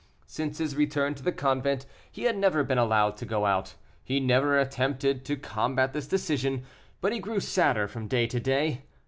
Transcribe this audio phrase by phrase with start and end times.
[0.25, 3.75] Since his return to the convent, he had never been allowed to go out.
[4.03, 6.63] He never attempted to combat this decision,
[7.01, 8.81] but he grew sadder from day to day.